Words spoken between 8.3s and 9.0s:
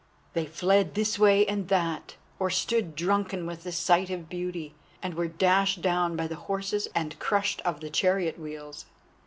wheels.